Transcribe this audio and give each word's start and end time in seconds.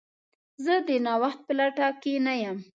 زه 0.63 0.73
د 0.87 0.89
نوښت 1.05 1.39
په 1.45 1.53
لټه 1.59 1.87
کې 2.01 2.13
نه 2.25 2.33
یم. 2.41 2.57